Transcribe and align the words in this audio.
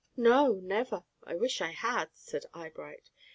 ]"No, 0.17 0.53
never. 0.59 1.03
I 1.25 1.35
wish 1.35 1.61
I 1.61 1.69
had," 1.69 2.09
said 2.15 2.45
Eyebright. 2.55 3.11